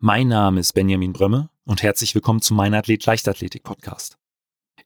[0.00, 4.16] Mein Name ist Benjamin Brömme und herzlich willkommen zu meinem Athlet Leichtathletik Podcast.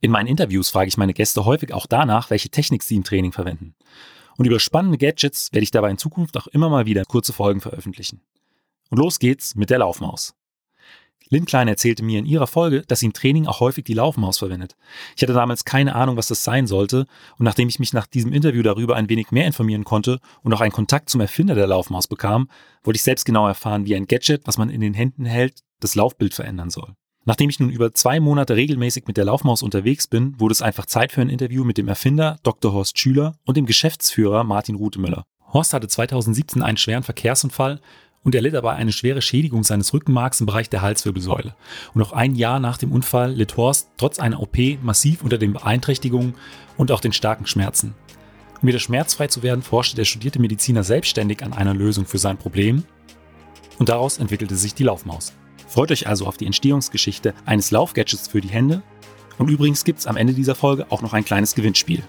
[0.00, 3.30] In meinen Interviews frage ich meine Gäste häufig auch danach, welche Technik sie im Training
[3.30, 3.74] verwenden.
[4.38, 7.60] Und über spannende Gadgets werde ich dabei in Zukunft auch immer mal wieder kurze Folgen
[7.60, 8.22] veröffentlichen.
[8.88, 10.34] Und los geht's mit der Laufmaus.
[11.32, 14.36] Lynn Klein erzählte mir in ihrer Folge, dass sie im Training auch häufig die Laufmaus
[14.38, 14.76] verwendet.
[15.16, 17.06] Ich hatte damals keine Ahnung, was das sein sollte,
[17.38, 20.60] und nachdem ich mich nach diesem Interview darüber ein wenig mehr informieren konnte und auch
[20.60, 22.50] einen Kontakt zum Erfinder der Laufmaus bekam,
[22.84, 25.94] wollte ich selbst genau erfahren, wie ein Gadget, was man in den Händen hält, das
[25.94, 26.92] Laufbild verändern soll.
[27.24, 30.84] Nachdem ich nun über zwei Monate regelmäßig mit der Laufmaus unterwegs bin, wurde es einfach
[30.84, 32.74] Zeit für ein Interview mit dem Erfinder Dr.
[32.74, 35.24] Horst Schüler und dem Geschäftsführer Martin Rutemüller.
[35.52, 37.80] Horst hatte 2017 einen schweren Verkehrsunfall
[38.24, 41.54] und er litt dabei eine schwere Schädigung seines Rückenmarks im Bereich der Halswirbelsäule.
[41.94, 45.52] Und noch ein Jahr nach dem Unfall litt Horst trotz einer OP massiv unter den
[45.52, 46.34] Beeinträchtigungen
[46.76, 47.94] und auch den starken Schmerzen.
[48.60, 52.38] Um wieder schmerzfrei zu werden, forschte der studierte Mediziner selbstständig an einer Lösung für sein
[52.38, 52.84] Problem
[53.78, 55.32] und daraus entwickelte sich die Laufmaus.
[55.66, 58.82] Freut euch also auf die Entstehungsgeschichte eines Laufgadgets für die Hände
[59.38, 62.04] und übrigens gibt es am Ende dieser Folge auch noch ein kleines Gewinnspiel.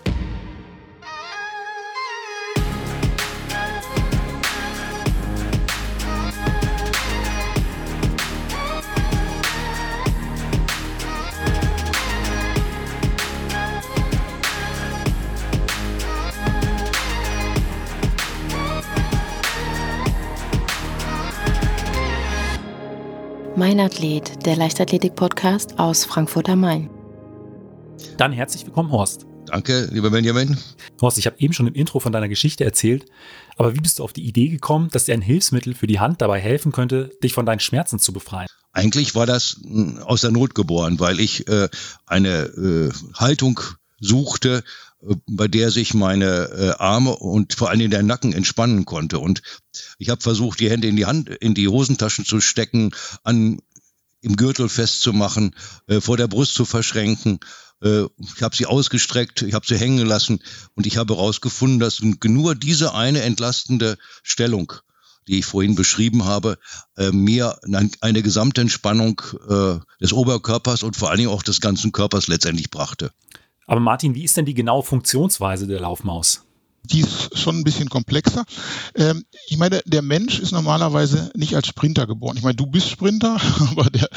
[23.56, 26.90] Mein Athlet, der Leichtathletik-Podcast aus Frankfurt am Main.
[28.18, 29.28] Dann herzlich willkommen, Horst.
[29.46, 30.58] Danke, lieber Benjamin.
[31.00, 33.06] Horst, ich habe eben schon im Intro von deiner Geschichte erzählt,
[33.56, 36.24] aber wie bist du auf die Idee gekommen, dass dir ein Hilfsmittel für die Hand
[36.24, 38.48] dabei helfen könnte, dich von deinen Schmerzen zu befreien?
[38.72, 41.70] Eigentlich war das hm, aus der Not geboren, weil ich äh,
[42.08, 43.60] eine äh, Haltung
[44.00, 44.64] suchte,
[45.28, 49.20] bei der sich meine äh, Arme und vor allem der Nacken entspannen konnte.
[49.20, 49.42] Und
[49.98, 52.92] ich habe versucht, die Hände in die Hand, in die Hosentaschen zu stecken,
[53.24, 53.60] an
[54.22, 55.56] im Gürtel festzumachen,
[55.88, 57.40] äh, vor der Brust zu verschränken.
[57.82, 58.04] Äh,
[58.36, 60.40] ich habe sie ausgestreckt, ich habe sie hängen gelassen
[60.76, 64.72] und ich habe herausgefunden, dass nur diese eine entlastende Stellung,
[65.28, 66.58] die ich vorhin beschrieben habe,
[66.96, 67.60] äh, mir
[68.00, 73.12] eine Gesamtentspannung äh, des Oberkörpers und vor allen Dingen auch des ganzen Körpers letztendlich brachte.
[73.66, 76.46] Aber Martin, wie ist denn die genaue Funktionsweise der Laufmaus?
[76.86, 78.44] Die ist schon ein bisschen komplexer.
[78.96, 82.36] Ähm, ich meine, der Mensch ist normalerweise nicht als Sprinter geboren.
[82.36, 83.38] Ich meine, du bist Sprinter,
[83.72, 84.10] aber der,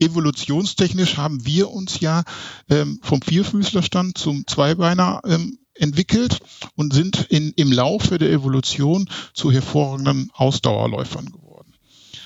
[0.00, 2.24] evolutionstechnisch haben wir uns ja
[2.68, 6.40] ähm, vom Vierfüßlerstand zum Zweibeiner ähm, entwickelt
[6.74, 11.74] und sind in, im Laufe der Evolution zu hervorragenden Ausdauerläufern geworden.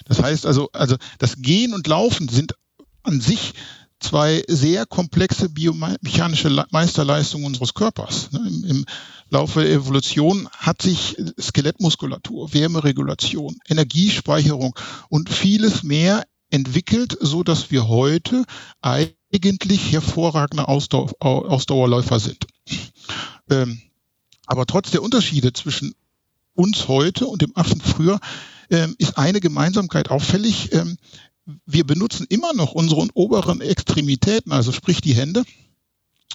[0.07, 2.55] Das heißt also, also das Gehen und Laufen sind
[3.03, 3.53] an sich
[4.01, 8.31] zwei sehr komplexe biomechanische Meisterleistungen unseres Körpers.
[8.33, 8.87] Ne, Im,
[9.29, 17.89] Laufe der Evolution hat sich Skelettmuskulatur, Wärmeregulation, Energiespeicherung und vieles mehr entwickelt, so dass wir
[17.89, 18.45] heute
[18.83, 22.47] eigentlich hervorragende Ausdauer, Ausdauerläufer sind.
[23.51, 23.81] Ähm,
[24.47, 25.95] aber trotz der Unterschiede zwischen
[26.55, 28.21] uns heute und dem Affen früher
[28.71, 30.73] ähm, ist eine Gemeinsamkeit auffällig.
[30.73, 30.99] Ähm,
[31.65, 35.45] wir benutzen immer noch unsere oberen Extremitäten, also sprich die Hände,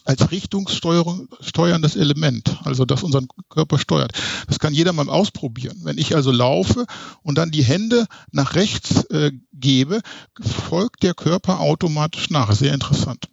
[0.03, 4.13] als richtungssteuerndes Element, also das unseren Körper steuert.
[4.47, 5.79] Das kann jeder mal ausprobieren.
[5.83, 6.85] Wenn ich also laufe
[7.21, 10.01] und dann die Hände nach rechts äh, gebe,
[10.39, 12.51] folgt der Körper automatisch nach.
[12.53, 13.29] Sehr interessant.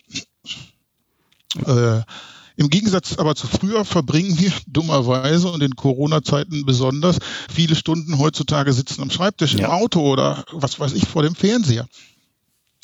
[1.65, 2.03] Äh,
[2.59, 8.73] im Gegensatz aber zu früher verbringen wir dummerweise und in Corona-Zeiten besonders viele Stunden heutzutage
[8.73, 9.67] sitzen am Schreibtisch, ja.
[9.67, 11.87] im Auto oder was weiß ich vor dem Fernseher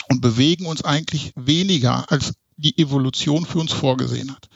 [0.08, 4.48] und bewegen uns eigentlich weniger, als die Evolution für uns vorgesehen hat.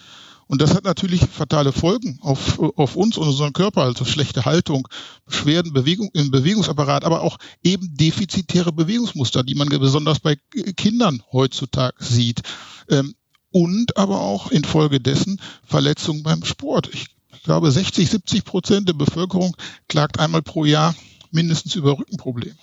[0.46, 4.86] Und das hat natürlich fatale Folgen auf, auf uns und unseren Körper, also schlechte Haltung,
[5.26, 10.36] Beschwerden Bewegung, im Bewegungsapparat, aber auch eben defizitäre Bewegungsmuster, die man besonders bei
[10.76, 12.42] Kindern heutzutage sieht.
[12.88, 13.14] Ähm,
[13.50, 16.90] und aber auch infolgedessen Verletzungen beim Sport.
[16.92, 17.06] Ich
[17.42, 19.56] glaube, 60, 70 Prozent der Bevölkerung
[19.88, 20.94] klagt einmal pro Jahr
[21.30, 22.56] mindestens über Rückenprobleme.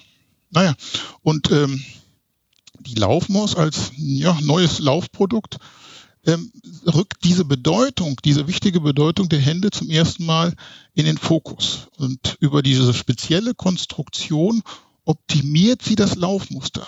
[0.52, 0.76] Naja,
[1.22, 1.84] und ähm,
[2.80, 5.58] die Laufmaus als ja, neues Laufprodukt
[6.26, 6.52] ähm,
[6.88, 10.54] rückt diese Bedeutung, diese wichtige Bedeutung der Hände zum ersten Mal
[10.94, 11.88] in den Fokus.
[11.98, 14.62] Und über diese spezielle Konstruktion
[15.04, 16.88] optimiert sie das Laufmuster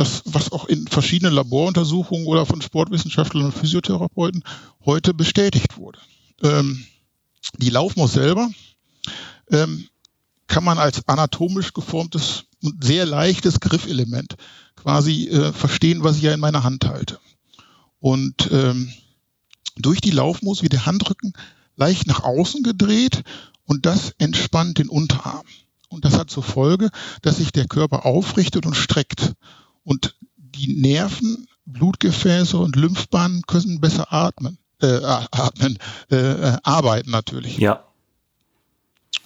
[0.00, 4.42] das, was auch in verschiedenen Laboruntersuchungen oder von Sportwissenschaftlern und Physiotherapeuten
[4.86, 5.98] heute bestätigt wurde.
[6.42, 6.86] Ähm,
[7.58, 8.48] die Laufmaus selber
[9.50, 9.88] ähm,
[10.46, 14.36] kann man als anatomisch geformtes und sehr leichtes Griffelement
[14.74, 17.18] quasi äh, verstehen, was ich ja in meiner Hand halte.
[17.98, 18.90] Und ähm,
[19.76, 21.34] durch die Laufmaus wird der Handrücken
[21.76, 23.22] leicht nach außen gedreht
[23.66, 25.46] und das entspannt den Unterarm.
[25.90, 26.88] und das hat zur Folge,
[27.20, 29.34] dass sich der Körper aufrichtet und streckt.
[29.84, 35.78] Und die Nerven, Blutgefäße und Lymphbahnen können besser atmen, äh, atmen,
[36.10, 37.58] äh, äh, arbeiten natürlich.
[37.58, 37.84] Ja.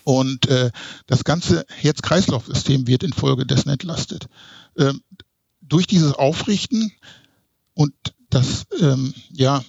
[0.04, 0.70] Und äh,
[1.06, 4.26] das ganze Herz-Kreislauf-System wird infolgedessen entlastet.
[4.76, 5.02] Ähm,
[5.62, 6.92] durch dieses Aufrichten
[7.72, 7.94] und
[8.28, 9.64] das, ähm, ja,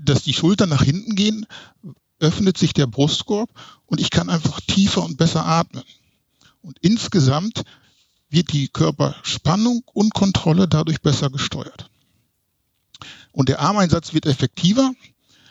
[0.00, 1.46] dass die Schultern nach hinten gehen,
[2.18, 3.50] öffnet sich der Brustkorb
[3.86, 5.84] und ich kann einfach tiefer und besser atmen.
[6.62, 7.64] Und insgesamt
[8.30, 11.90] wird die Körperspannung und Kontrolle dadurch besser gesteuert.
[13.32, 14.92] Und der Armeinsatz wird effektiver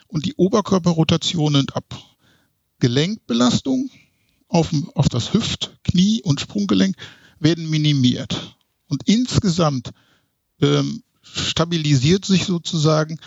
[0.07, 1.85] und die Oberkörperrotation nimmt ab.
[2.79, 3.89] Gelenkbelastung
[4.47, 6.95] auf, auf das Hüft-, Knie- und Sprunggelenk
[7.39, 8.55] werden minimiert.
[8.87, 9.91] Und insgesamt
[10.61, 13.19] ähm, stabilisiert sich sozusagen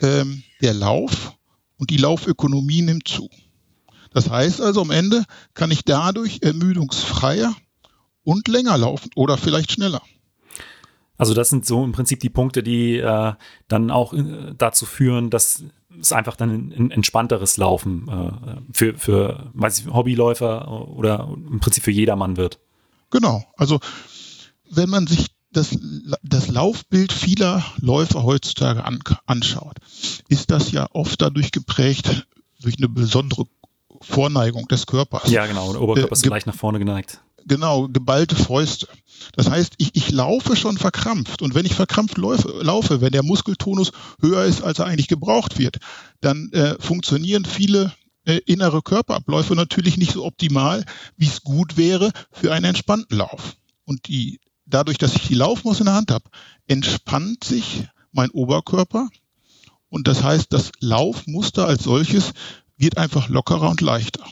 [0.00, 1.34] ähm, der Lauf
[1.76, 3.28] und die Laufökonomie nimmt zu.
[4.12, 5.24] Das heißt also, am Ende
[5.54, 7.54] kann ich dadurch ermüdungsfreier
[8.24, 10.02] und länger laufen oder vielleicht schneller.
[11.16, 13.34] Also das sind so im Prinzip die Punkte, die äh,
[13.68, 15.64] dann auch äh, dazu führen, dass
[16.00, 21.84] es einfach dann ein, entspannteres Laufen äh, für, für weiß ich, Hobbyläufer oder im Prinzip
[21.84, 22.58] für jedermann wird.
[23.10, 23.44] Genau.
[23.56, 23.80] Also
[24.70, 25.76] wenn man sich das,
[26.22, 29.76] das Laufbild vieler Läufer heutzutage an, anschaut,
[30.28, 32.26] ist das ja oft dadurch geprägt
[32.62, 33.44] durch eine besondere
[34.00, 35.30] Vorneigung des Körpers.
[35.30, 35.72] Ja, genau.
[35.72, 37.20] Der Oberkörper ist äh, leicht nach vorne geneigt.
[37.46, 38.88] Genau, geballte Fäuste.
[39.36, 41.42] Das heißt, ich, ich laufe schon verkrampft.
[41.42, 45.58] Und wenn ich verkrampft laufe, laufe, wenn der Muskeltonus höher ist, als er eigentlich gebraucht
[45.58, 45.78] wird,
[46.20, 47.92] dann äh, funktionieren viele
[48.24, 50.84] äh, innere Körperabläufe natürlich nicht so optimal,
[51.16, 53.56] wie es gut wäre für einen entspannten Lauf.
[53.84, 56.24] Und die dadurch, dass ich die Laufmaus in der Hand habe,
[56.66, 59.08] entspannt sich mein Oberkörper.
[59.88, 62.32] Und das heißt, das Laufmuster als solches
[62.80, 64.24] wird einfach lockerer und leichter.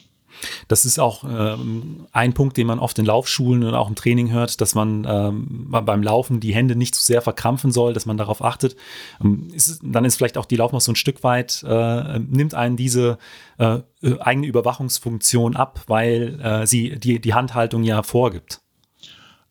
[0.69, 4.31] Das ist auch ähm, ein Punkt, den man oft in Laufschulen und auch im Training
[4.31, 8.17] hört, dass man ähm, beim Laufen die Hände nicht zu sehr verkrampfen soll, dass man
[8.17, 8.77] darauf achtet.
[9.23, 12.77] Ähm, ist, dann ist vielleicht auch die Laufmaus so ein Stück weit, äh, nimmt einen
[12.77, 13.19] diese
[13.59, 13.81] äh,
[14.21, 18.61] eigene Überwachungsfunktion ab, weil äh, sie die, die Handhaltung ja vorgibt.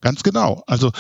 [0.02, 0.64] Ganz genau.
[0.68, 0.92] Also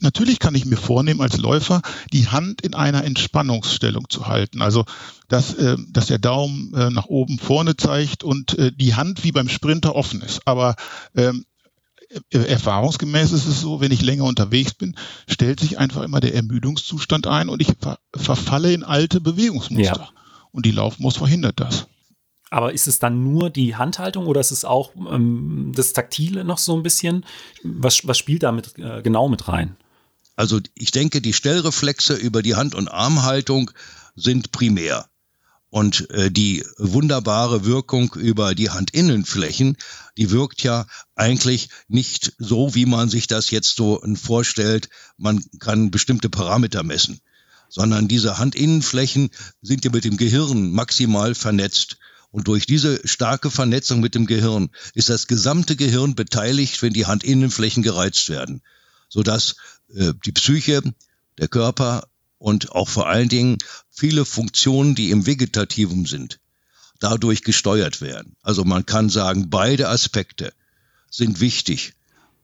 [0.00, 1.82] natürlich kann ich mir vornehmen, als Läufer
[2.12, 4.62] die Hand in einer Entspannungsstellung zu halten.
[4.62, 4.84] Also,
[5.28, 9.32] dass, äh, dass der Daumen äh, nach oben vorne zeigt und äh, die Hand wie
[9.32, 10.46] beim Sprinter offen ist.
[10.46, 10.76] Aber
[11.14, 11.44] ähm,
[12.30, 14.96] äh, erfahrungsgemäß ist es so, wenn ich länger unterwegs bin,
[15.28, 20.00] stellt sich einfach immer der Ermüdungszustand ein und ich ver verfalle in alte Bewegungsmuster.
[20.00, 20.08] Ja.
[20.50, 21.86] Und die Laufmaus verhindert das.
[22.50, 26.58] Aber ist es dann nur die Handhaltung oder ist es auch ähm, das Taktile noch
[26.58, 27.24] so ein bisschen?
[27.62, 29.76] Was, was spielt da äh, genau mit rein?
[30.36, 33.70] Also ich denke, die Stellreflexe über die Hand- und Armhaltung
[34.14, 35.08] sind primär.
[35.70, 39.76] Und äh, die wunderbare Wirkung über die Handinnenflächen,
[40.16, 44.88] die wirkt ja eigentlich nicht so, wie man sich das jetzt so vorstellt.
[45.18, 47.20] Man kann bestimmte Parameter messen,
[47.68, 49.30] sondern diese Handinnenflächen
[49.60, 51.98] sind ja mit dem Gehirn maximal vernetzt.
[52.30, 57.06] Und durch diese starke Vernetzung mit dem Gehirn ist das gesamte Gehirn beteiligt, wenn die
[57.06, 58.62] Handinnenflächen gereizt werden,
[59.08, 59.56] sodass
[59.94, 60.82] äh, die Psyche,
[61.38, 62.08] der Körper
[62.38, 63.58] und auch vor allen Dingen
[63.90, 66.40] viele Funktionen, die im Vegetativum sind,
[67.00, 68.36] dadurch gesteuert werden.
[68.42, 70.52] Also man kann sagen, beide Aspekte
[71.10, 71.94] sind wichtig.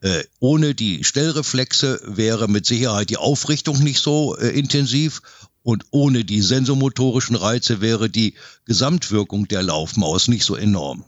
[0.00, 5.22] Äh, ohne die Stellreflexe wäre mit Sicherheit die Aufrichtung nicht so äh, intensiv
[5.64, 8.34] und ohne die sensomotorischen Reize wäre die
[8.66, 11.04] Gesamtwirkung der Laufmaus nicht so enorm.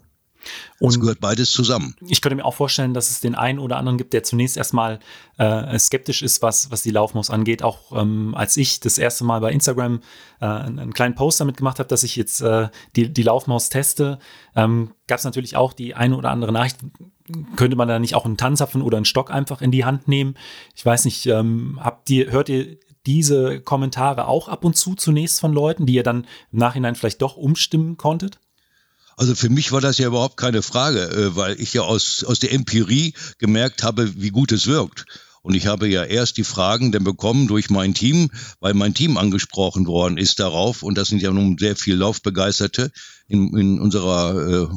[0.78, 1.96] Und es gehört beides zusammen.
[2.06, 5.00] Ich könnte mir auch vorstellen, dass es den einen oder anderen gibt, der zunächst erstmal
[5.38, 7.62] äh, skeptisch ist, was, was die Laufmaus angeht.
[7.62, 10.00] Auch ähm, als ich das erste Mal bei Instagram
[10.40, 13.68] äh, einen, einen, kleinen Post damit gemacht habe, dass ich jetzt äh, die, die Laufmaus
[13.68, 14.18] teste,
[14.54, 16.78] ähm, gab es natürlich auch die eine oder andere Nachricht.
[17.56, 20.36] Könnte man da nicht auch einen Tanzapfen oder einen Stock einfach in die Hand nehmen?
[20.76, 25.40] Ich weiß nicht, ähm, habt ihr, hört ihr diese Kommentare auch ab und zu zunächst
[25.40, 28.38] von Leuten, die ihr dann im Nachhinein vielleicht doch umstimmen konntet?
[29.16, 32.38] Also für mich war das ja überhaupt keine Frage, äh, weil ich ja aus, aus
[32.38, 35.06] der Empirie gemerkt habe, wie gut es wirkt.
[35.40, 39.16] Und ich habe ja erst die Fragen dann bekommen durch mein Team, weil mein Team
[39.16, 40.82] angesprochen worden ist darauf.
[40.82, 42.90] Und das sind ja nun sehr viel Laufbegeisterte
[43.28, 44.68] in, in unserer äh,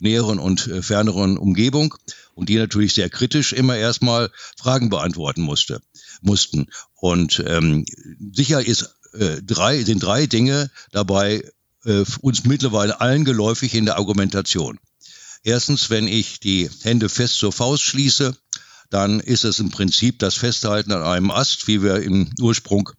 [0.00, 1.94] näheren und äh, ferneren Umgebung.
[2.34, 5.80] Und die natürlich sehr kritisch immer erstmal Fragen beantworten musste
[6.20, 6.66] mussten.
[6.94, 7.84] Und ähm,
[8.32, 11.42] sicher ist äh, drei, sind drei Dinge dabei
[11.84, 14.78] äh, uns mittlerweile allen geläufig in der Argumentation.
[15.42, 18.36] Erstens, wenn ich die Hände fest zur Faust schließe,
[18.90, 22.90] dann ist es im Prinzip das Festhalten an einem Ast, wie wir im Ursprung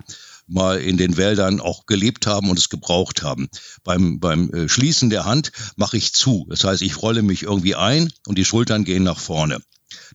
[0.47, 3.49] mal in den Wäldern auch gelebt haben und es gebraucht haben.
[3.83, 6.47] Beim, beim äh, Schließen der Hand mache ich zu.
[6.49, 9.61] Das heißt, ich rolle mich irgendwie ein und die Schultern gehen nach vorne.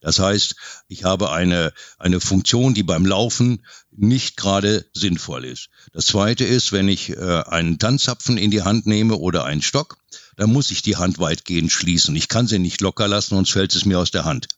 [0.01, 0.57] Das heißt,
[0.89, 5.69] ich habe eine, eine Funktion, die beim Laufen nicht gerade sinnvoll ist.
[5.93, 9.99] Das zweite ist, wenn ich äh, einen Tanzzapfen in die Hand nehme oder einen Stock,
[10.37, 12.15] dann muss ich die Hand weitgehend schließen.
[12.17, 14.49] Ich kann sie nicht locker lassen, sonst fällt es mir aus der Hand.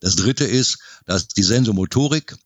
[0.00, 2.36] Das dritte ist, dass die Sensomotorik,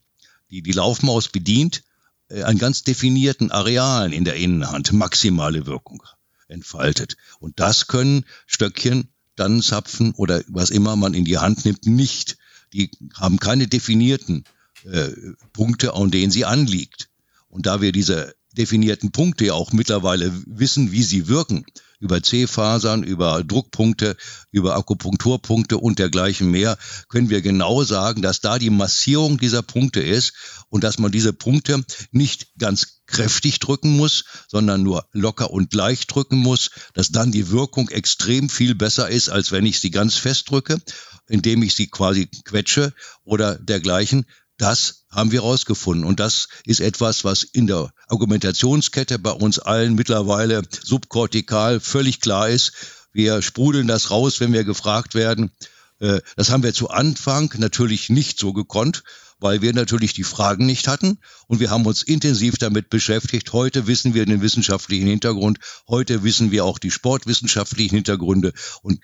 [0.49, 1.83] die die Laufmaus bedient,
[2.29, 6.03] äh, an ganz definierten Arealen in der Innenhand maximale Wirkung
[6.47, 7.17] entfaltet.
[7.39, 12.37] Und das können Stöckchen, Tannenzapfen oder was immer man in die Hand nimmt, nicht.
[12.73, 14.43] Die haben keine definierten
[14.83, 15.09] äh,
[15.53, 17.09] Punkte, an denen sie anliegt.
[17.49, 21.65] Und da wir diese definierten Punkte ja auch mittlerweile wissen, wie sie wirken,
[21.99, 24.15] über C-Fasern, über Druckpunkte,
[24.51, 26.77] über Akupunkturpunkte und dergleichen mehr,
[27.09, 30.33] können wir genau sagen, dass da die Massierung dieser Punkte ist
[30.69, 36.13] und dass man diese Punkte nicht ganz kräftig drücken muss, sondern nur locker und leicht
[36.13, 40.15] drücken muss, dass dann die Wirkung extrem viel besser ist, als wenn ich sie ganz
[40.15, 40.81] fest drücke,
[41.27, 44.25] indem ich sie quasi quetsche oder dergleichen.
[44.57, 46.05] Das haben wir rausgefunden.
[46.05, 52.49] Und das ist etwas, was in der Argumentationskette bei uns allen mittlerweile subkortikal völlig klar
[52.49, 52.73] ist.
[53.11, 55.51] Wir sprudeln das raus, wenn wir gefragt werden.
[55.99, 59.03] Äh, das haben wir zu Anfang natürlich nicht so gekonnt,
[59.39, 63.51] weil wir natürlich die Fragen nicht hatten und wir haben uns intensiv damit beschäftigt.
[63.53, 68.99] Heute wissen wir den wissenschaftlichen Hintergrund, heute wissen wir auch die sportwissenschaftlichen Hintergründe und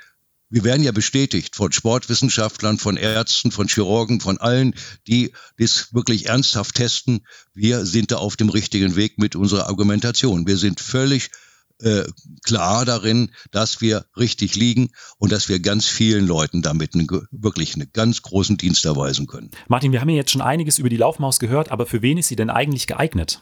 [0.52, 4.76] wir werden ja bestätigt von Sportwissenschaftlern, von Ärzten, von Chirurgen, von allen,
[5.08, 7.26] die das wirklich ernsthaft testen.
[7.54, 10.46] Wir sind da auf dem richtigen Weg mit unserer Argumentation.
[10.46, 11.32] Wir sind völlig
[11.80, 12.04] äh,
[12.44, 17.74] klar darin, dass wir richtig liegen und dass wir ganz vielen Leuten damit eine, wirklich
[17.76, 19.52] einen ganz großen Dienst erweisen können.
[19.70, 22.28] Martin, wir haben ja jetzt schon einiges über die Laufmaus gehört, aber für wen ist
[22.28, 23.42] sie denn eigentlich geeignet?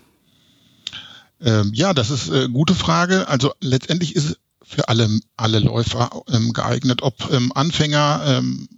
[1.42, 3.28] Ähm, ja, das ist eine äh, gute Frage.
[3.28, 4.38] Also letztendlich ist
[4.70, 8.70] für alle, alle Läufer ähm, geeignet, ob ähm, Anfänger, ähm,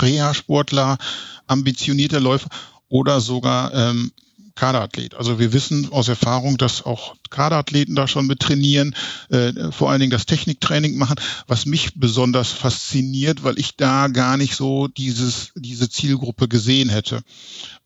[0.00, 0.98] Reha-Sportler,
[1.46, 2.48] ambitionierte Läufer
[2.88, 4.10] oder sogar ähm,
[4.56, 5.14] Kaderathlet.
[5.14, 8.96] Also wir wissen aus Erfahrung, dass auch Kaderathleten da schon mit trainieren,
[9.28, 14.36] äh, vor allen Dingen das Techniktraining machen, was mich besonders fasziniert, weil ich da gar
[14.36, 17.22] nicht so dieses, diese Zielgruppe gesehen hätte.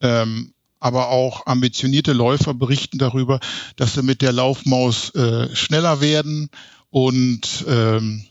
[0.00, 3.38] Ähm, aber auch ambitionierte Läufer berichten darüber,
[3.76, 6.48] dass sie mit der Laufmaus äh, schneller werden
[6.90, 8.24] und ähm,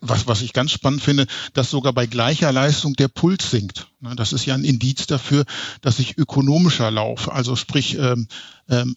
[0.00, 3.89] was, was ich ganz spannend finde, dass sogar bei gleicher Leistung der Puls sinkt.
[4.02, 5.44] Ne, das ist ja ein Indiz dafür,
[5.82, 7.32] dass ich ökonomischer laufe.
[7.32, 8.28] Also sprich, ähm,
[8.70, 8.96] ähm,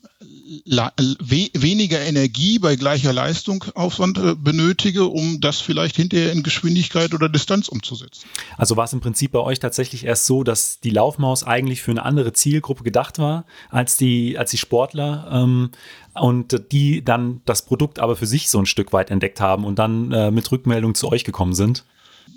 [1.19, 7.27] we weniger Energie bei gleicher Leistungsaufwand äh, benötige, um das vielleicht hinterher in Geschwindigkeit oder
[7.27, 8.25] Distanz umzusetzen.
[8.57, 11.91] Also war es im Prinzip bei euch tatsächlich erst so, dass die Laufmaus eigentlich für
[11.91, 15.71] eine andere Zielgruppe gedacht war als die, als die Sportler ähm,
[16.13, 19.79] und die dann das Produkt aber für sich so ein Stück weit entdeckt haben und
[19.79, 21.83] dann äh, mit Rückmeldung zu euch gekommen sind?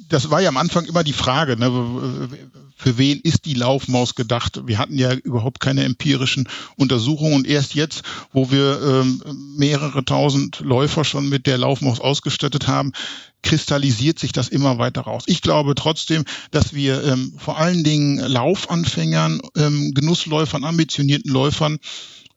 [0.08, 2.28] Das war ja am Anfang immer die Frage, ne,
[2.76, 4.60] für wen ist die Laufmaus gedacht?
[4.66, 8.02] Wir hatten ja überhaupt keine empirischen Untersuchungen und erst jetzt,
[8.32, 9.22] wo wir ähm,
[9.56, 12.92] mehrere tausend Läufer schon mit der Laufmaus ausgestattet haben,
[13.42, 15.24] kristallisiert sich das immer weiter raus.
[15.26, 21.78] Ich glaube trotzdem, dass wir ähm, vor allen Dingen Laufanfängern, ähm, Genussläufern, ambitionierten Läufern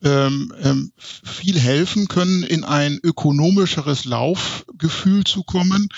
[0.02, 5.90] ähm, ähm, viel helfen können, in ein ökonomischeres Laufgefühl zu kommen.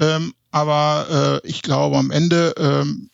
[0.00, 3.10] Ähm, aber äh, ich glaube, am Ende ähm,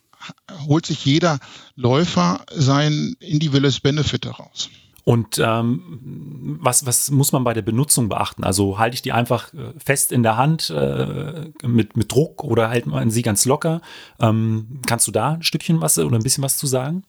[0.66, 1.38] holt sich jeder
[1.74, 4.68] Läufer sein individuelles Benefit daraus.
[5.04, 8.44] Und ähm, was, was muss man bei der Benutzung beachten?
[8.44, 12.68] Also halte ich die einfach äh, fest in der Hand äh, mit, mit Druck oder
[12.68, 13.80] hält man sie ganz locker?
[14.18, 17.04] Ähm, kannst du da ein Stückchen was oder ein bisschen was zu sagen?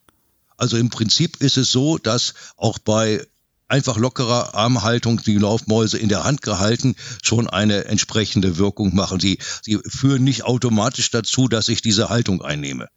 [0.55, 3.19] Also im Prinzip ist es so, dass auch bei
[3.71, 9.19] einfach lockerer Armhaltung, die Laufmäuse in der Hand gehalten, schon eine entsprechende Wirkung machen.
[9.19, 12.89] Sie, sie führen nicht automatisch dazu, dass ich diese Haltung einnehme.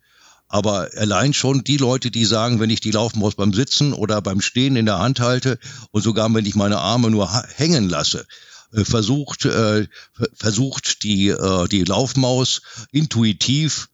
[0.49, 4.40] Aber allein schon die Leute, die sagen, wenn ich die Laufmaus beim Sitzen oder beim
[4.40, 5.59] Stehen in der Hand halte
[5.90, 8.26] und sogar wenn ich meine Arme nur hängen lasse,
[8.73, 9.87] äh, versucht, äh,
[10.35, 13.88] versucht die, äh, die Laufmaus intuitiv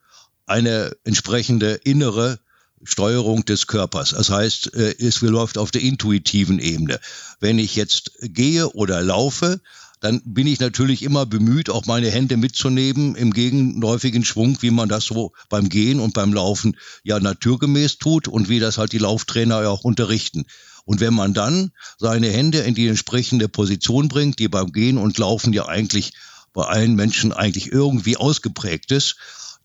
[0.47, 2.41] eine entsprechende innere
[2.83, 4.11] Steuerung des Körpers.
[4.11, 6.99] Das heißt, äh, es läuft auf der intuitiven Ebene.
[7.41, 9.61] Wenn ich jetzt gehe oder laufe,
[10.01, 14.89] dann bin ich natürlich immer bemüht, auch meine Hände mitzunehmen im gegenläufigen Schwung, wie man
[14.89, 18.99] das so beim Gehen und beim Laufen ja naturgemäß tut und wie das halt die
[18.99, 20.47] Lauftrainer ja auch unterrichten.
[20.87, 25.19] Und wenn man dann seine Hände in die entsprechende Position bringt, die beim Gehen und
[25.19, 26.15] Laufen ja eigentlich
[26.55, 29.17] bei allen Menschen eigentlich irgendwie ausgeprägt ist,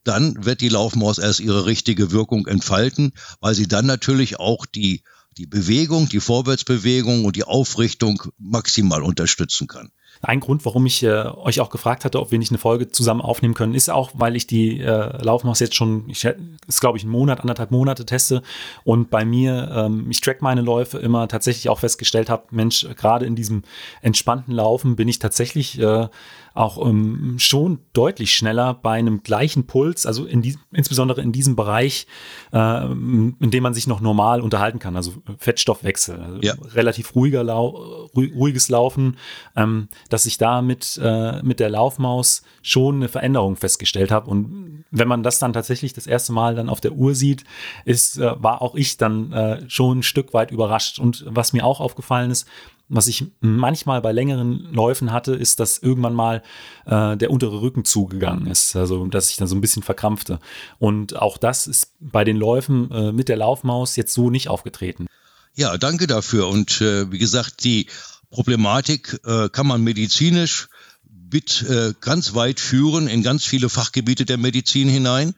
[0.07, 5.03] dann wird die Laufmaus erst ihre richtige Wirkung entfalten, weil sie dann natürlich auch die,
[5.37, 9.91] die Bewegung, die Vorwärtsbewegung und die Aufrichtung maximal unterstützen kann.
[10.21, 13.21] Ein Grund, warum ich äh, euch auch gefragt hatte, ob wir nicht eine Folge zusammen
[13.21, 16.25] aufnehmen können, ist auch, weil ich die äh, Laufmaus jetzt schon, ich,
[16.67, 18.41] ist glaube ich ein Monat, anderthalb Monate teste
[18.83, 23.25] und bei mir, ähm, ich track meine Läufe immer tatsächlich auch festgestellt habe, Mensch, gerade
[23.25, 23.63] in diesem
[24.01, 26.07] entspannten Laufen bin ich tatsächlich äh,
[26.55, 31.55] auch ähm, schon deutlich schneller bei einem gleichen Puls, also in diesem, insbesondere in diesem
[31.55, 32.07] Bereich,
[32.53, 36.53] äh, in dem man sich noch normal unterhalten kann, also Fettstoffwechsel, also ja.
[36.73, 39.17] relativ ruhiger Lau ruhiges Laufen,
[39.55, 44.29] ähm, dass ich da mit, äh, mit der Laufmaus schon eine Veränderung festgestellt habe.
[44.29, 47.43] Und wenn man das dann tatsächlich das erste Mal dann auf der Uhr sieht,
[47.83, 50.99] ist, äh, war auch ich dann äh, schon ein Stück weit überrascht.
[50.99, 52.47] Und was mir auch aufgefallen ist,
[52.87, 56.43] was ich manchmal bei längeren Läufen hatte, ist, dass irgendwann mal
[56.85, 60.39] äh, der untere Rücken zugegangen ist, also dass ich dann so ein bisschen verkrampfte.
[60.77, 65.07] Und auch das ist bei den Läufen äh, mit der Laufmaus jetzt so nicht aufgetreten.
[65.55, 66.47] Ja, danke dafür.
[66.47, 67.87] Und äh, wie gesagt, die
[68.29, 70.67] Problematik äh, kann man medizinisch
[71.31, 75.33] mit äh, ganz weit führen in ganz viele Fachgebiete der Medizin hinein.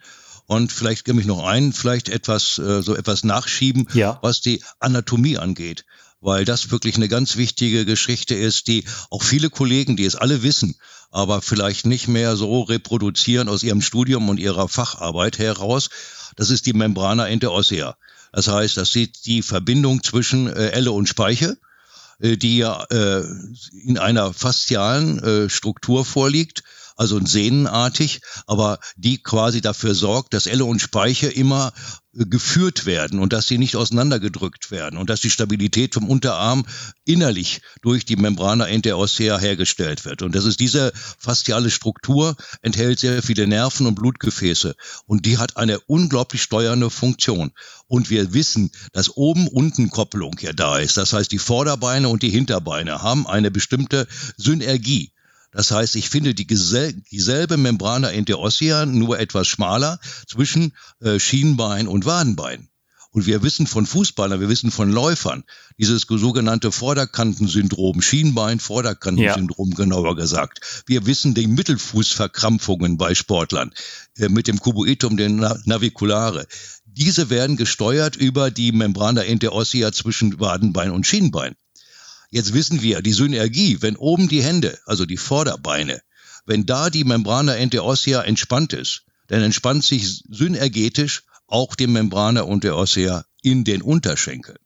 [0.47, 4.17] Und vielleicht gebe ich noch ein, vielleicht etwas äh, so etwas nachschieben, ja.
[4.21, 5.85] was die Anatomie angeht
[6.19, 10.43] weil das wirklich eine ganz wichtige Geschichte ist, die auch viele Kollegen, die es alle
[10.43, 10.75] wissen,
[11.11, 15.89] aber vielleicht nicht mehr so reproduzieren aus ihrem Studium und ihrer Facharbeit heraus.
[16.35, 17.95] Das ist die Membrana interossea.
[18.31, 21.57] Das heißt, das sieht die Verbindung zwischen äh, Elle und Speiche,
[22.19, 23.23] äh, die ja äh,
[23.83, 26.63] in einer faszialen äh, Struktur vorliegt
[26.97, 31.71] also sehnenartig, aber die quasi dafür sorgt, dass Elle und Speiche immer
[32.17, 36.65] geführt werden und dass sie nicht auseinandergedrückt werden und dass die Stabilität vom Unterarm
[37.05, 40.23] innerlich durch die Membrana interossea hergestellt wird.
[40.23, 45.57] Und das ist diese fasziale Struktur, enthält sehr viele Nerven und Blutgefäße und die hat
[45.57, 47.51] eine unglaublich steuernde Funktion.
[47.87, 50.97] Und wir wissen, dass oben-unten Kopplung ja da ist.
[50.97, 55.11] Das heißt, die Vorderbeine und die Hinterbeine haben eine bestimmte Synergie.
[55.51, 62.05] Das heißt, ich finde die dieselbe Membrana interossea nur etwas schmaler zwischen äh, Schienbein und
[62.05, 62.69] Wadenbein.
[63.11, 65.43] Und wir wissen von Fußballern, wir wissen von Läufern,
[65.79, 69.75] dieses sogenannte Vorderkantensyndrom, Schienbein-Vorderkantensyndrom ja.
[69.75, 70.83] genauer gesagt.
[70.85, 73.73] Wir wissen die Mittelfußverkrampfungen bei Sportlern
[74.17, 76.45] äh, mit dem Cuboitum, den Naviculare.
[76.85, 81.55] Diese werden gesteuert über die Membrana interossea zwischen Wadenbein und Schienbein.
[82.29, 86.01] Jetzt wissen wir, die Synergie, wenn oben die Hände, also die Vorderbeine,
[86.45, 93.25] wenn da die Membrana enterossea entspannt ist, dann entspannt sich synergetisch auch die Membrana enterossea
[93.41, 94.57] in den Unterschenkeln.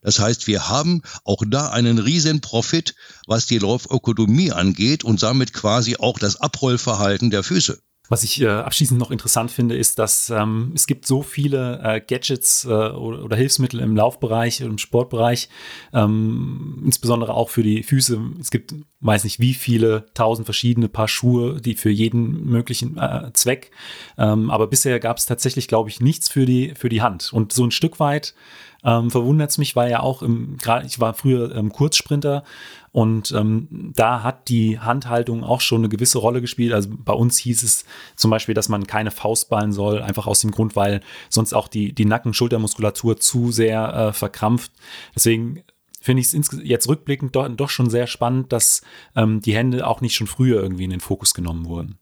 [0.00, 2.94] Das heißt, wir haben auch da einen riesen Profit,
[3.26, 7.80] was die Laufökonomie angeht und damit quasi auch das Abrollverhalten der Füße.
[8.08, 12.00] Was ich äh, abschließend noch interessant finde, ist, dass ähm, es gibt so viele äh,
[12.00, 15.48] Gadgets äh, oder, oder, Hilfsmittel im Laufbereich, im Sportbereich,
[15.92, 18.20] ähm, insbesondere auch für die Füße.
[18.40, 23.30] Es gibt, weiß nicht, wie viele tausend verschiedene Paar Schuhe, die für jeden möglichen äh,
[23.34, 23.70] Zweck.
[24.16, 27.32] Ähm, aber bisher gab es tatsächlich, glaube ich, nichts für die für die Hand.
[27.32, 28.34] Und so ein Stück weit
[28.88, 32.42] ähm, verwundert es mich, weil ja auch im, gerade ich war früher ähm, Kurzsprinter
[32.90, 36.72] und ähm, da hat die Handhaltung auch schon eine gewisse Rolle gespielt.
[36.72, 37.84] Also bei uns hieß es
[38.16, 41.68] zum Beispiel, dass man keine Faust ballen soll, einfach aus dem Grund, weil sonst auch
[41.68, 44.72] die, die Nacken-Schultermuskulatur zu sehr äh, verkrampft.
[45.14, 45.62] Deswegen
[46.00, 48.80] finde ich es jetzt rückblickend doch, doch, schon sehr spannend, dass
[49.14, 51.98] ähm, die Hände auch nicht schon früher irgendwie in den Fokus genommen wurden.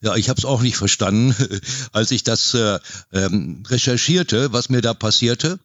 [0.00, 1.34] Ja, ich habe es auch nicht verstanden,
[1.92, 2.80] als ich das äh,
[3.12, 5.60] ähm, recherchierte, was mir da passierte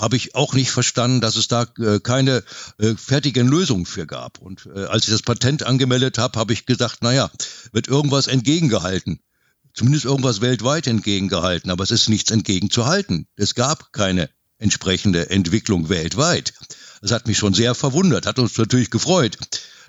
[0.00, 2.42] habe ich auch nicht verstanden, dass es da äh, keine
[2.78, 4.38] äh, fertigen Lösungen für gab.
[4.38, 7.30] Und äh, als ich das Patent angemeldet habe, habe ich gesagt, naja,
[7.72, 9.20] wird irgendwas entgegengehalten.
[9.72, 13.26] Zumindest irgendwas weltweit entgegengehalten, aber es ist nichts entgegenzuhalten.
[13.34, 16.54] Es gab keine entsprechende Entwicklung weltweit.
[17.02, 19.36] Das hat mich schon sehr verwundert, hat uns natürlich gefreut,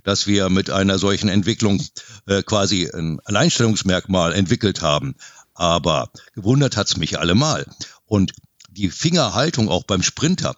[0.04, 1.84] dass wir mit einer solchen Entwicklung
[2.26, 5.16] äh, quasi ein Alleinstellungsmerkmal entwickelt haben.
[5.54, 7.66] Aber gewundert hat's mich allemal.
[8.06, 8.34] Und
[8.76, 10.56] die Fingerhaltung auch beim Sprinter.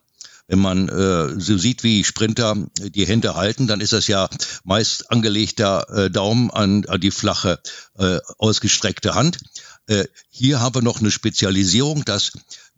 [0.48, 4.30] Wenn man äh, so sieht, wie Sprinter die Hände halten, dann ist das ja
[4.64, 7.60] meist angelegter äh, Daumen an, an die flache,
[7.98, 9.40] äh, ausgestreckte Hand.
[9.88, 12.32] Äh, hier haben wir noch eine Spezialisierung, dass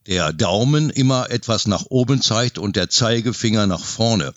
[0.08, 4.34] der Daumen immer etwas nach oben zeigt und der Zeigefinger nach vorne.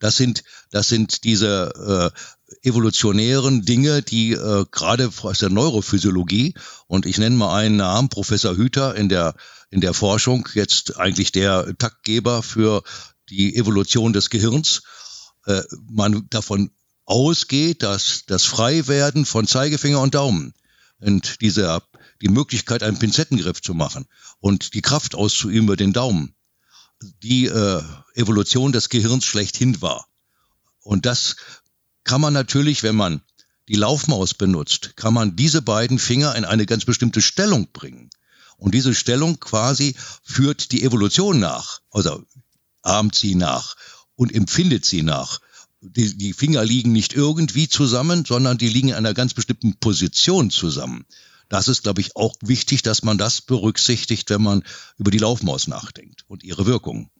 [0.00, 6.54] Das sind, das sind diese äh, evolutionären Dinge, die äh, gerade aus der Neurophysiologie,
[6.86, 9.34] und ich nenne mal einen Namen, Professor Hüter in der
[9.70, 12.84] in der Forschung jetzt eigentlich der Taktgeber für
[13.28, 14.82] die Evolution des Gehirns.
[15.46, 16.70] Äh, man davon
[17.06, 20.54] ausgeht, dass das Freiwerden von Zeigefinger und Daumen
[21.00, 21.82] und diese,
[22.22, 24.06] die Möglichkeit, einen Pinzettengriff zu machen
[24.38, 26.34] und die Kraft auszuüben über den Daumen,
[27.22, 27.82] die äh,
[28.14, 30.06] Evolution des Gehirns schlechthin war.
[30.82, 31.36] Und das
[32.04, 33.22] kann man natürlich, wenn man
[33.68, 38.10] die Laufmaus benutzt, kann man diese beiden Finger in eine ganz bestimmte Stellung bringen.
[38.56, 42.22] Und diese Stellung quasi führt die Evolution nach, also
[42.82, 43.74] ahmt sie nach
[44.14, 45.40] und empfindet sie nach.
[45.80, 50.50] Die, die Finger liegen nicht irgendwie zusammen, sondern die liegen in einer ganz bestimmten Position
[50.50, 51.04] zusammen.
[51.48, 54.62] Das ist, glaube ich, auch wichtig, dass man das berücksichtigt, wenn man
[54.96, 57.10] über die Laufmaus nachdenkt und ihre Wirkung.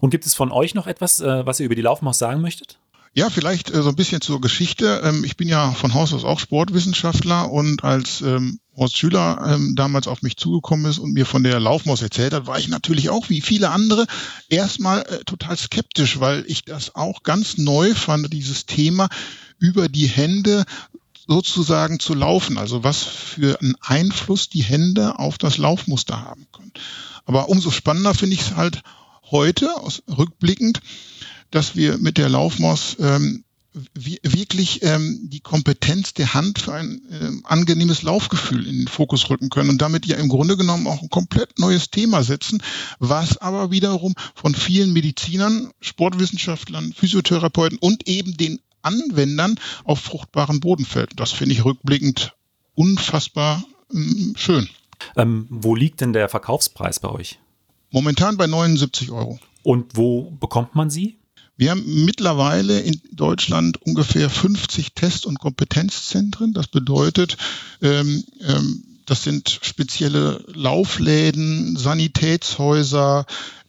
[0.00, 2.78] Und gibt es von euch noch etwas, äh, was ihr über die Laufmaus sagen möchtet?
[3.14, 5.02] Ja, vielleicht äh, so ein bisschen zur Geschichte.
[5.04, 9.74] Ähm, ich bin ja von Haus aus auch Sportwissenschaftler und als ähm, Horst Schüler ähm,
[9.76, 13.10] damals auf mich zugekommen ist und mir von der Laufmaus erzählt hat, war ich natürlich
[13.10, 14.06] auch wie viele andere
[14.48, 19.10] erstmal äh, total skeptisch, weil ich das auch ganz neu fand, dieses Thema
[19.58, 20.64] über die Hände
[21.28, 22.56] sozusagen zu laufen.
[22.56, 26.72] Also was für einen Einfluss die Hände auf das Laufmuster haben können.
[27.26, 28.80] Aber umso spannender finde ich es halt
[29.30, 30.80] heute, aus, rückblickend,
[31.52, 33.44] dass wir mit der Laufmaus ähm,
[33.94, 39.48] wirklich ähm, die Kompetenz der Hand für ein ähm, angenehmes Laufgefühl in den Fokus rücken
[39.48, 42.62] können und damit ja im Grunde genommen auch ein komplett neues Thema setzen,
[42.98, 50.84] was aber wiederum von vielen Medizinern, Sportwissenschaftlern, Physiotherapeuten und eben den Anwendern auf fruchtbaren Boden
[50.84, 51.18] fällt.
[51.18, 52.34] Das finde ich rückblickend
[52.74, 54.68] unfassbar ähm, schön.
[55.16, 57.38] Ähm, wo liegt denn der Verkaufspreis bei euch?
[57.90, 59.38] Momentan bei 79 Euro.
[59.62, 61.18] Und wo bekommt man sie?
[61.56, 66.52] Wir haben mittlerweile in Deutschland ungefähr 50 Test- und Kompetenzzentren.
[66.54, 67.36] Das bedeutet,
[67.82, 73.26] ähm, ähm, das sind spezielle Laufläden, Sanitätshäuser,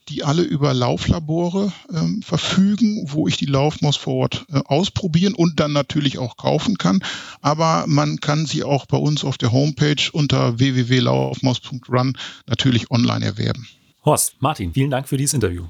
[0.09, 5.59] die alle über Lauflabore ähm, verfügen, wo ich die Laufmaus vor Ort äh, ausprobieren und
[5.59, 7.03] dann natürlich auch kaufen kann.
[7.41, 12.17] Aber man kann sie auch bei uns auf der Homepage unter www.laufmaus.run
[12.47, 13.67] natürlich online erwerben.
[14.05, 15.65] Horst, Martin, vielen Dank für dieses Interview.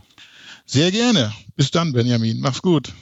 [0.65, 1.33] Sehr gerne.
[1.55, 2.39] Bis dann, Benjamin.
[2.39, 2.93] Mach's gut.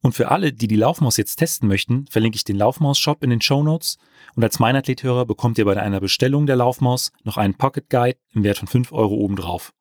[0.00, 3.40] Und für alle, die die Laufmaus jetzt testen möchten, verlinke ich den Laufmaus-Shop in den
[3.40, 3.98] Show Notes.
[4.36, 8.44] Und als Meinathlet-Hörer bekommt ihr bei einer Bestellung der Laufmaus noch einen Pocket Guide im
[8.44, 9.72] Wert von 5 Euro obendrauf.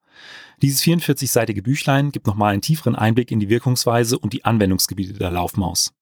[0.64, 5.30] Dieses 44-seitige Büchlein gibt nochmal einen tieferen Einblick in die Wirkungsweise und die Anwendungsgebiete der
[5.30, 5.94] Laufmaus.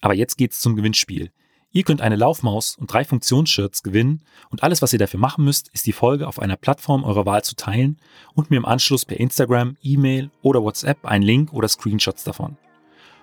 [0.00, 1.32] Aber jetzt geht's zum Gewinnspiel.
[1.74, 5.70] Ihr könnt eine Laufmaus und drei Funktionsshirts gewinnen und alles, was ihr dafür machen müsst,
[5.72, 7.98] ist die Folge auf einer Plattform eurer Wahl zu teilen
[8.32, 12.56] und mir im Anschluss per Instagram, E-Mail oder WhatsApp einen Link oder Screenshots davon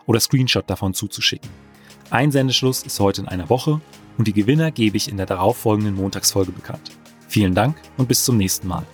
[0.06, 1.50] oder Screenshot davon zuzuschicken.
[2.10, 3.80] Einsendeschluss ist heute in einer Woche
[4.18, 6.92] und die Gewinner gebe ich in der darauffolgenden Montagsfolge bekannt.
[7.30, 8.86] Vielen Dank und bis zum nächsten Mal.